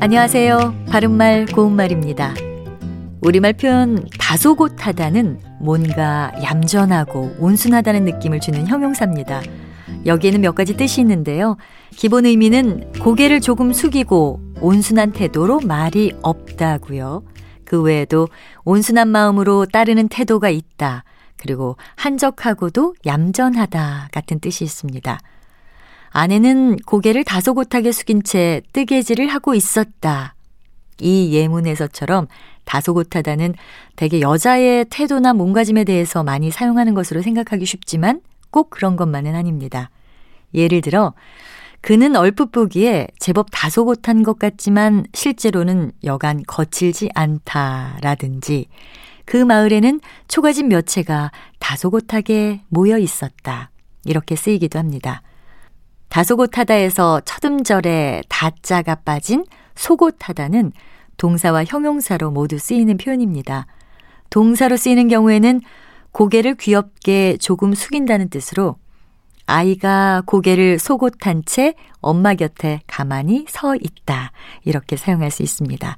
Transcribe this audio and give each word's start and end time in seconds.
안녕하세요. 0.00 0.84
바른말 0.88 1.46
고운말입니다. 1.46 2.32
우리말 3.20 3.54
표현 3.54 4.06
다소곳하다는 4.16 5.40
뭔가 5.60 6.30
얌전하고 6.40 7.34
온순하다는 7.40 8.04
느낌을 8.04 8.38
주는 8.38 8.64
형용사입니다. 8.68 9.42
여기에는 10.06 10.40
몇 10.40 10.54
가지 10.54 10.76
뜻이 10.76 11.00
있는데요. 11.00 11.56
기본 11.90 12.26
의미는 12.26 12.92
고개를 13.00 13.40
조금 13.40 13.72
숙이고 13.72 14.40
온순한 14.60 15.10
태도로 15.10 15.62
말이 15.64 16.14
없다고요. 16.22 17.24
그 17.64 17.82
외에도 17.82 18.28
온순한 18.64 19.08
마음으로 19.08 19.66
따르는 19.66 20.06
태도가 20.06 20.48
있다. 20.48 21.02
그리고 21.36 21.76
한적하고도 21.96 22.94
얌전하다 23.04 24.10
같은 24.12 24.38
뜻이 24.38 24.62
있습니다. 24.62 25.18
아내는 26.10 26.76
고개를 26.76 27.24
다소곳하게 27.24 27.92
숙인 27.92 28.22
채 28.22 28.62
뜨개질을 28.72 29.28
하고 29.28 29.54
있었다. 29.54 30.34
이 31.00 31.32
예문에서처럼 31.34 32.26
다소곳하다는 32.64 33.54
대개 33.96 34.20
여자의 34.20 34.86
태도나 34.90 35.32
몸가짐에 35.32 35.84
대해서 35.84 36.22
많이 36.22 36.50
사용하는 36.50 36.94
것으로 36.94 37.22
생각하기 37.22 37.64
쉽지만 37.64 38.20
꼭 38.50 38.70
그런 38.70 38.96
것만은 38.96 39.34
아닙니다. 39.34 39.90
예를 40.54 40.80
들어, 40.80 41.14
그는 41.80 42.16
얼핏 42.16 42.50
보기에 42.50 43.06
제법 43.18 43.46
다소곳한 43.52 44.22
것 44.22 44.38
같지만 44.38 45.06
실제로는 45.14 45.92
여간 46.04 46.42
거칠지 46.46 47.08
않다라든지 47.14 48.66
그 49.24 49.36
마을에는 49.36 50.00
초가집 50.26 50.66
몇 50.66 50.86
채가 50.86 51.30
다소곳하게 51.58 52.62
모여 52.68 52.98
있었다. 52.98 53.70
이렇게 54.04 54.36
쓰이기도 54.36 54.78
합니다. 54.78 55.22
다소곳하다에서 56.08 57.22
첫 57.24 57.44
음절에 57.44 58.22
다자가 58.28 58.96
빠진 58.96 59.44
소곳하다는 59.74 60.72
동사와 61.16 61.64
형용사로 61.64 62.30
모두 62.30 62.58
쓰이는 62.58 62.96
표현입니다. 62.96 63.66
동사로 64.30 64.76
쓰이는 64.76 65.08
경우에는 65.08 65.60
고개를 66.12 66.54
귀엽게 66.56 67.36
조금 67.38 67.74
숙인다는 67.74 68.30
뜻으로 68.30 68.76
아이가 69.46 70.22
고개를 70.26 70.78
속옷한 70.78 71.44
채 71.46 71.74
엄마 72.00 72.34
곁에 72.34 72.80
가만히 72.86 73.46
서 73.48 73.74
있다. 73.76 74.32
이렇게 74.64 74.96
사용할 74.96 75.30
수 75.30 75.42
있습니다. 75.42 75.96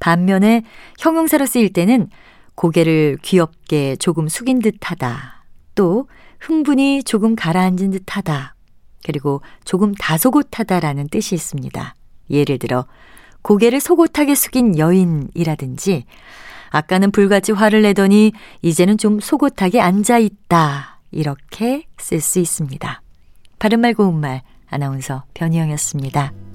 반면에 0.00 0.62
형용사로 0.98 1.46
쓰일 1.46 1.72
때는 1.72 2.08
고개를 2.56 3.18
귀엽게 3.22 3.96
조금 3.96 4.28
숙인 4.28 4.58
듯 4.58 4.76
하다. 4.82 5.44
또 5.74 6.08
흥분이 6.40 7.04
조금 7.04 7.36
가라앉은 7.36 7.90
듯 7.92 8.16
하다. 8.16 8.54
그리고 9.04 9.42
조금 9.64 9.94
다소곳하다라는 9.94 11.08
뜻이 11.08 11.34
있습니다. 11.34 11.94
예를 12.30 12.58
들어 12.58 12.86
고개를 13.42 13.80
소곳하게 13.80 14.34
숙인 14.34 14.78
여인이라든지 14.78 16.04
아까는 16.70 17.10
불같이 17.10 17.52
화를 17.52 17.82
내더니 17.82 18.32
이제는 18.62 18.98
좀 18.98 19.20
소곳하게 19.20 19.80
앉아 19.80 20.18
있다. 20.18 21.00
이렇게 21.10 21.86
쓸 21.98 22.20
수 22.20 22.38
있습니다. 22.38 23.02
바른말 23.58 23.94
고운말 23.94 24.42
아나운서 24.68 25.24
변희영이었습니다. 25.34 26.49